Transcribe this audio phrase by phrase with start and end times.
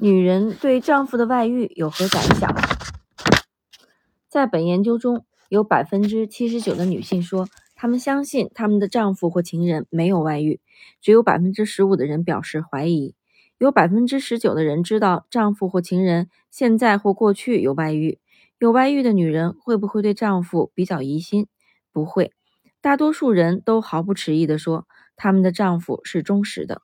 [0.00, 2.54] 女人对丈夫的外遇有何感想？
[4.28, 10.60] 在本研究中，有百分之七十九的女性说，她们相信她们的丈夫或情人没有外遇；
[11.00, 13.14] 只有百分之十五的人表示怀疑；
[13.58, 18.20] 有百分之十九的人知道丈夫或情人现在或过去有外遇。
[18.60, 21.48] 有外遇的女人会不会对丈夫比较疑心？
[21.92, 22.30] 不会。
[22.80, 24.86] 大多数人都毫不迟疑地说，
[25.16, 26.82] 他们的丈夫是忠实的。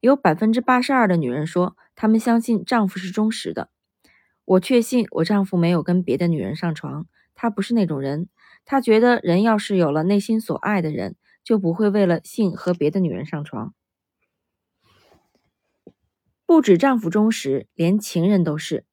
[0.00, 3.70] 有百分之八十二的女人说，她们相信丈夫是忠实的。
[4.44, 8.28] 我确信我丈夫没有跟别的女人上床，他不是那种人。
[8.64, 13.74] 他觉得人要是有了内心所爱的人，就不会为了性和别的女人上床。
[16.46, 18.84] 不止丈夫忠实，连情人都是。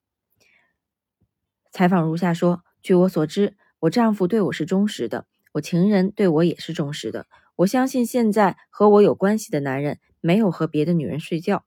[1.70, 7.26] 采访如下说：据我所知，我丈夫对我是忠实的，我情人对我也是忠实的。
[7.56, 9.98] 我相信现在和我有关系的男人。
[10.26, 11.64] 没有和别的女人睡觉，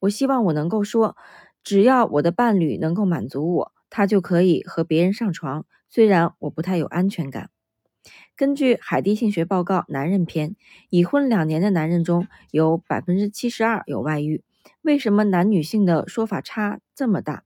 [0.00, 1.14] 我希望我能够说，
[1.62, 5.66] 只要我的伴侣能够满足我，他就可以和别人上床。
[5.90, 7.50] 虽然我不太有安全感。
[8.34, 10.56] 根据海地性学报告男人篇，
[10.88, 14.42] 已婚两年的男人中有百分之七十二有外遇。
[14.80, 17.44] 为什么男女性的说法差这么大？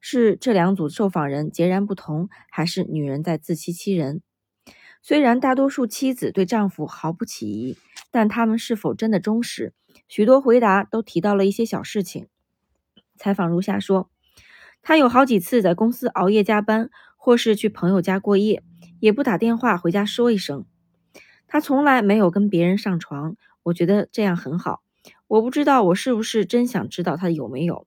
[0.00, 4.22] 是这两组受访人截然不同，还是女人在自欺欺人？
[5.02, 7.76] 虽然大多数妻子对丈夫毫不起疑，
[8.10, 9.72] 但他们是否真的忠实？
[10.08, 12.26] 许多回答都提到了一些小事情。
[13.16, 14.10] 采访如下说：
[14.82, 18.62] 他有好几次在公司熬夜加班，或是去朋友家过夜，
[18.98, 20.66] 也不打电话回家说一声。
[21.46, 24.82] 他从来没有跟别人上床，我觉得这样很好。
[25.26, 27.86] 我不知道我是不是真想知道他有没有。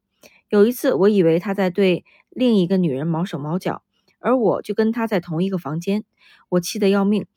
[0.49, 3.82] 有一次，我以为他在对另一个女人毛手毛脚，
[4.23, 6.05] 而我就跟他在同一个房间。
[6.49, 7.27] 我气得要命，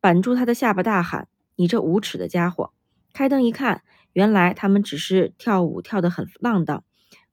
[0.00, 2.72] 板住他的下巴大喊：“你这无耻的家伙！”
[3.12, 3.82] 开灯一看。
[4.12, 6.84] 原来他们只是跳舞跳得很浪荡，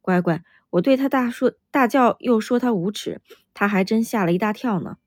[0.01, 3.21] 乖乖，我对他大说大叫，又说他无耻，
[3.53, 4.97] 他还真吓了一大跳呢。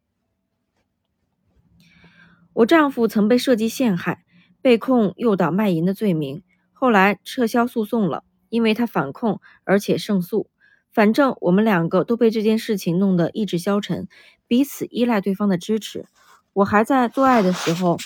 [2.55, 4.25] 我丈夫曾被设计陷害，
[4.63, 10.49] 被控诱导卖淫的罪名，后来撤销诉讼了，因为他反控而且胜诉。
[10.97, 14.09] 反正我们两个都被这件事情弄得意志消沉，
[14.47, 16.07] 彼此依赖对方的支持。
[16.55, 17.99] 我还在做爱的时候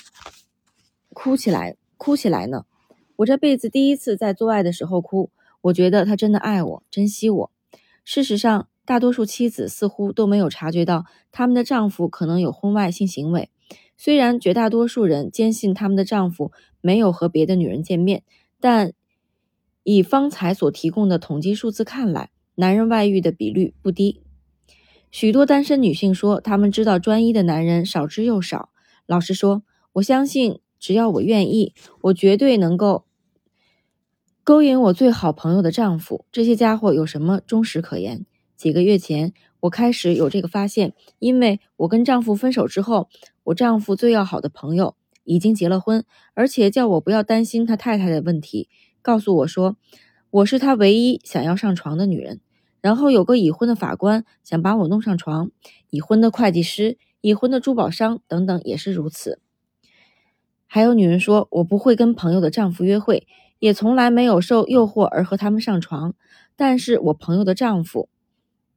[1.14, 2.64] 哭起来，哭起来呢。
[3.14, 5.30] 我这辈子第一次在做爱的时候哭，
[5.60, 7.52] 我觉得他真的爱我，珍惜我。
[8.04, 13.50] 事实上，大多数妻子似乎都没有察觉到他们的丈夫可能有婚外性行为。
[13.96, 18.24] 虽然绝大多数人坚信他们的丈夫没有和别的女人见面，
[18.58, 18.94] 但
[19.84, 24.20] 以方才所提供的统计数字看来，男人外遇的比率不低。
[25.10, 28.68] 许多单身女性说，她们知道专一的男人少之又少。
[29.06, 29.62] 老实说，
[29.94, 33.06] 我相信，只要我愿意，我绝对能够。
[34.44, 38.26] 勾引我最好朋友的丈夫，这些家伙有什么忠实可言？
[38.56, 43.08] 几个月前，我开始有这个发现，因为我跟丈夫分手之后，
[43.44, 46.04] 我丈夫最要好的朋友已经结了婚，
[46.34, 48.68] 而且叫我不要担心他太太的问题，
[49.00, 49.76] 告诉我说
[50.30, 52.40] 我是他唯一想要上床的女人。
[52.80, 55.50] 然后有个已婚的法官想把我弄上床，
[55.90, 59.40] 已婚的会计师、已婚的珠宝商等等也是如此。
[60.66, 63.26] 还有女人说我不会跟朋友的丈夫约会。
[63.58, 66.14] 也从来没有受诱惑而和他们上床，
[66.56, 68.08] 但是我朋友的丈夫、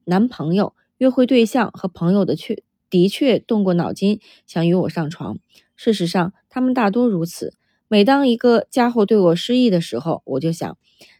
[0.03, 5.39] 男朋友、约会对象和朋友的确的确动过脑筋，想与我上床。
[5.77, 7.53] 事实上，他们大多如此。
[7.87, 10.77] 每当一个家伙对我失意的时候，我就想，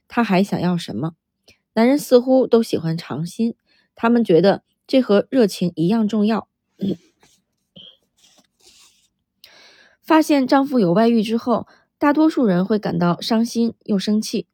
[0.09, 1.13] 他还想要什么？
[1.73, 3.56] 男人似乎都喜欢尝新，
[3.95, 6.47] 他们觉得这和热情一样重要。
[10.01, 11.67] 发现丈夫有外遇之后。
[12.00, 14.45] 大多数人会感到伤心又生气。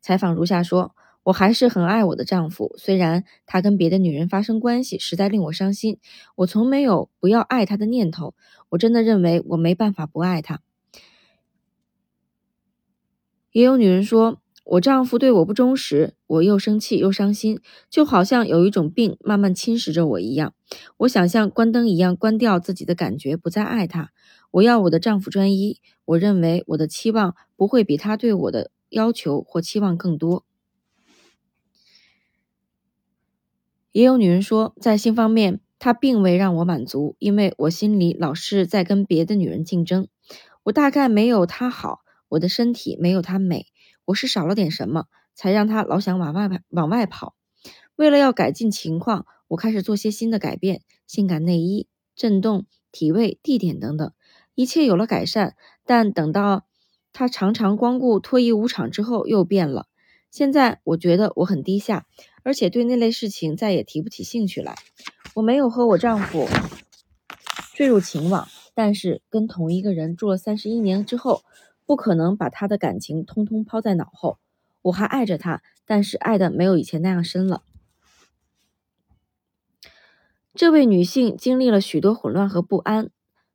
[0.00, 0.94] 采访如下说
[1.24, 5.98] ：“我还是很爱我的丈夫，虽然他跟别的女人发生关系，实在令我伤心。
[6.36, 8.36] 我从没有不要爱他的念头。
[8.68, 10.62] 我真的认为我没办法不爱他。”
[13.50, 17.60] 也有女人说：“我丈夫对我不忠实，我又生气又伤心，
[17.90, 20.54] 就好像有一种病慢慢侵蚀着我一样。
[20.98, 24.10] 我想像关灯一样关掉自己的感觉，不再爱他。
[24.52, 30.44] 我要我的丈夫专一。”我认为我的期望不会比他对我的要求或期望更多。
[33.92, 40.08] 也有女人说，在性方面，他并未让我满足，因为我心里老是在跟别的女人竞争。
[40.64, 42.00] 我大概没有他好，
[42.30, 43.66] 我的身体没有他美，
[44.12, 47.34] 我是少了点什么，才让他老想往外往外跑。
[47.96, 54.12] 为了要改进情况，我开始做些新的改变：性感内衣、震动、体位、地点等等。
[54.54, 55.56] 一切有了改善，
[55.86, 56.66] 但等到
[57.14, 59.86] 他常常光顾脱衣舞场之后，又变了。
[60.30, 62.06] 现在我觉得我很低下，
[62.42, 64.74] 而且对那类事情再也提不起兴趣来。
[65.34, 66.46] 我没有和我丈夫
[67.74, 71.42] 坠入情网，但是跟同一个人住了三十一年之后，
[71.92, 74.38] 不可能把他的感情通通抛在脑后。
[74.80, 77.64] 我还爱着他，但是爱的没有以前那样深了。
[80.54, 83.10] 这位女性经历了许多混乱和不安。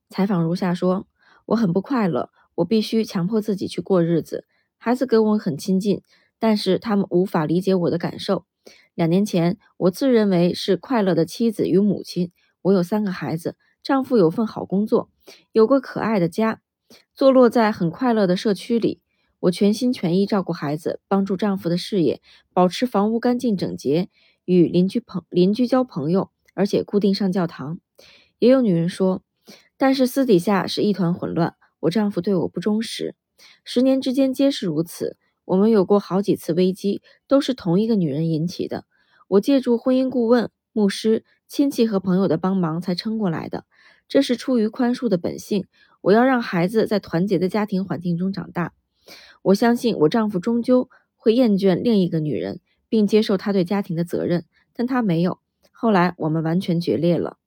[0.08, 1.08] 采访如下说
[1.48, 4.46] ：“我很不快乐，我必须强迫自己去过日子。
[4.78, 6.04] 孩子跟我很亲近，
[6.38, 8.46] 但是他们无法理解我的感受。
[8.94, 12.32] 两年前，我自认为是快乐的妻子与母亲。
[12.62, 15.10] 我有三个孩子，丈夫有份好工作，
[15.52, 16.62] 有个可爱的家，
[17.14, 19.02] 坐落在很快乐的社区里。
[19.42, 22.22] 我全心全意照顾孩子，帮助丈夫的事业，
[22.54, 24.10] 保持房屋干净整洁，
[24.46, 27.80] 与邻居朋邻居交朋友。”而且固定上教堂，
[28.40, 29.22] 也有女人说，
[29.78, 31.56] 但是私底下是一团混乱。
[31.82, 33.14] 我丈夫对我不忠实，
[33.64, 35.18] 十年之间皆是如此。
[35.46, 38.86] 我们有过好几次危机，都是同一个女人引起的。
[39.28, 43.66] 我借助婚姻顾问、牧师、亲戚和朋友的帮忙才撑过来的。
[44.08, 45.66] 这是出于宽恕的本性。
[46.02, 48.74] 我要让孩子在团结的家庭环境中长大。
[49.42, 55.40] 我相信我丈夫终究会厌倦另一个女人，并接受他对家庭的责任，但他没有。
[55.72, 57.38] 后来我们完全决裂了。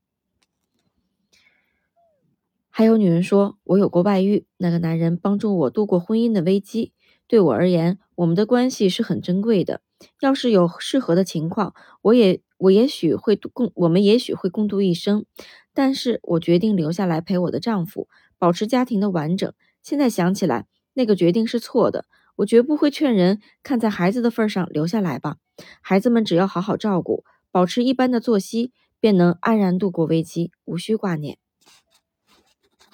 [2.69, 6.93] 还有女人说，我有过外遇，那个男人帮助我度过婚姻的危机。
[7.27, 9.83] 对我而言，我们的关系是很珍贵的。
[10.21, 15.27] 要是有适合的情况，我也我也许会共我们也许会共度一生。
[15.75, 18.09] 但是我决定留下来陪我的丈夫，
[18.39, 19.53] 保持家庭的完整。
[19.83, 22.07] 现在想起来，那个决定是错的。
[22.37, 25.37] 我绝不会劝人看在孩子的份上留下来吧。
[25.81, 27.25] 孩子们只要好好照顾。
[27.53, 31.37] 保持一般的作息，便能安然度过危机，无需挂念。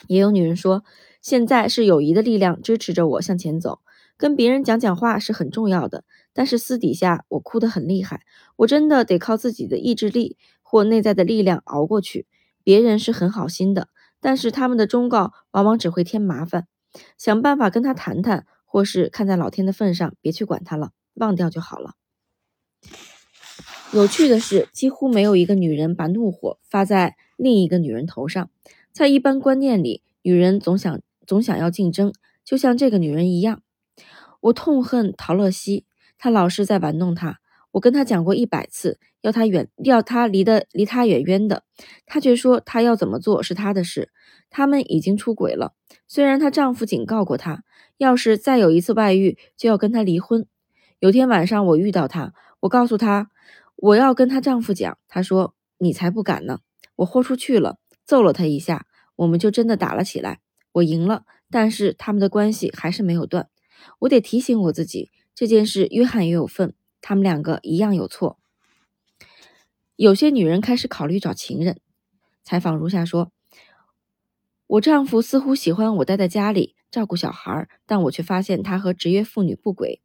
[0.07, 0.83] 也有女人说，
[1.21, 3.81] 现在是友谊的力量支持着我向前走。
[4.17, 6.05] 跟别人讲讲话是很重要的，
[6.37, 8.21] 但是私底下我哭得很厉害，
[8.57, 12.27] 我真的得靠自己的意志力或内在的力量熬过去。
[12.63, 13.89] 别人是很好心的，
[14.21, 16.67] 但是他们的忠告往往只会添麻烦。
[17.17, 21.95] 想办法跟他谈谈，或是看在老天的份上，别去管他了，忘掉就好了。
[23.95, 28.51] 有趣的是，几乎没有一个女人把怒火发在另一个女人头上。
[28.93, 32.13] 在一般观念里，女人总想总想要竞争，
[32.45, 33.63] 就像这个女人一样。
[34.41, 35.87] 我痛恨陶乐西，
[36.19, 37.39] 她老是在玩弄她。
[37.73, 41.65] 我跟她讲过一百次，要她远，要她离得离他远远的，
[42.07, 44.11] 她却说她要怎么做是她的事。
[44.49, 45.75] 他们已经出轨了，
[46.07, 47.65] 虽然她丈夫警告过她，
[47.99, 50.47] 要是再有一次外遇，就要跟她离婚。
[51.01, 53.31] 有天晚上我遇到她，我告诉她。
[53.77, 56.61] 我要跟她丈夫讲，她说：“你才不敢呢！”
[56.97, 57.77] 我豁出去了，
[58.07, 58.87] 揍了他一下，
[59.17, 60.41] 我们就真的打了起来。
[60.73, 63.51] 我赢了，但是他们的关系还是没有断。
[63.99, 66.73] 我得提醒我自己，这件事约翰也有份，
[67.03, 68.39] 他们两个一样有错。
[69.95, 71.79] 有些女人开始考虑找情人。
[72.43, 73.31] 采访如下说
[74.67, 80.01] ：“我丈夫似乎喜欢我待在家里照顾小孩，但我却发现他和职业妇女不轨。”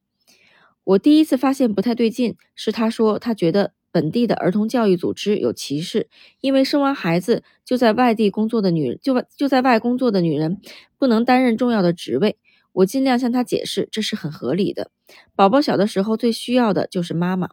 [0.83, 6.09] 我第一次发现不太对劲，是他说他觉得本地的儿童教育组织有歧视，
[6.41, 10.59] 因为生完孩子就在外地工作的女就就在外工作的女人
[10.97, 12.37] 不能担任重要的职位。
[12.73, 14.91] 我尽量向他解释，这是很合理的。
[15.35, 17.49] 宝宝小的时候最需要的就是妈妈。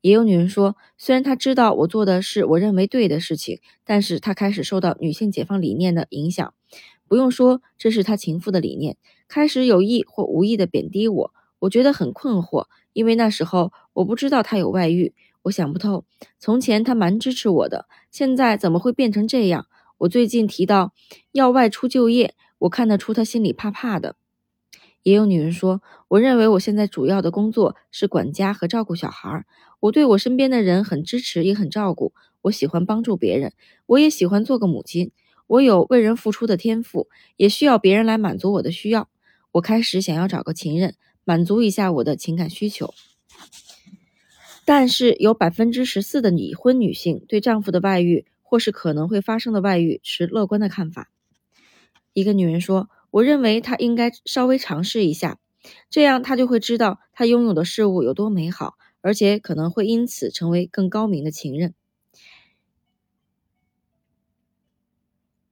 [0.00, 6.54] 也有女人说，虽然她知道我做的是我认为对的事情，但是她开始受到女性解放理念的影响。
[7.08, 8.96] 不用说，这是她情妇的理念，
[9.26, 11.34] 开始有意或无意的贬低我。
[11.60, 16.04] 我觉得很困惑，因为那时候我不知道她有外遇，我想不透。
[16.38, 19.66] 从前她蛮支持我的，现在怎么会变成这样？
[19.98, 20.92] 我最近提到
[21.32, 24.16] 要外出就业，我看得出他心里怕怕的。
[25.02, 29.44] 也有女人说，我认为我现在主要的工作是管家和照顾小孩。
[29.80, 32.12] 我对我身边的人很支持，也很照顾。
[32.42, 33.52] 我喜欢帮助别人，
[33.86, 35.12] 我也喜欢做个母亲。
[35.46, 39.08] 我有为人付出的天赋，也需要别人来满足我的需要。
[39.52, 40.96] 我开始想要找个情人。
[41.24, 42.94] 满足一下我的情感需求，
[44.64, 51.10] 但是有百分之十四的已婚女性对丈夫的外遇或是可能会发生的外遇持乐观的看法。
[52.18, 55.38] 一个女人说：“我认为她应该稍微尝试一下，
[55.88, 61.74] 这样她就会知道她拥有的事物有多美好，而且可能会因此成为更高明的情人。”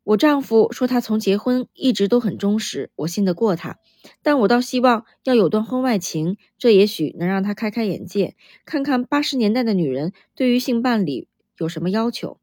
[0.03, 3.79] 我丈夫说，他从结婚一直都很忠实，我信得过他。
[4.23, 11.27] 但我倒希望要有段婚外情，这也许能让他开开眼界，看看八十年代的女人对于性伴侣
[11.59, 12.39] 有什么要求。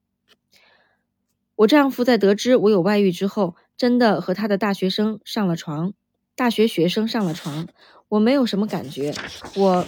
[1.56, 5.94] 我丈夫在得知我有外遇之后，真的和他的大学生上了床，
[6.36, 7.68] 大学学生上了床。
[8.10, 9.14] 我没有什么感觉。
[9.56, 9.86] 我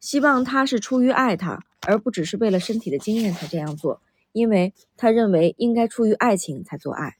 [0.00, 4.00] 希望他是出于爱他，而不只是为了身体的经验才这样做，
[4.32, 7.18] 因为他认为应该出于爱情才做爱。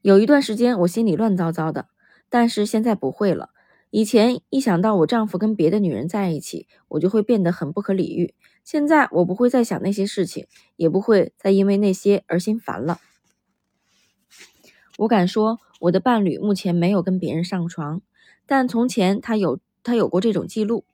[0.00, 1.88] 有一段时间我心里乱糟糟的，
[2.28, 3.50] 但是现在不会了。
[3.90, 8.34] 以前一想到我丈夫跟别的女人在一起，我就会变得很不可理喻。
[8.64, 12.98] 现在我不会再想那些事情，也不会再因为那些而心烦了。
[14.98, 18.02] 我敢说，我的伴侣目前没有跟别人上床，
[18.46, 20.84] 但从前他有，他有过这种记录。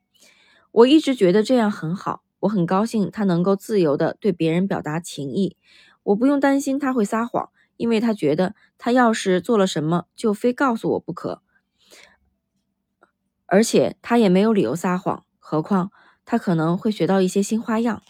[0.71, 5.55] 我一直觉得这样很好，我很高兴他能够自由地对别人表达情意。
[6.03, 11.42] 我不用担心他会撒谎，因为他觉得他要是做了什么，就非告诉我不可。
[13.53, 15.91] 而且他也没有理由撒谎，何况
[16.25, 18.01] 他可能会学到一些新花样。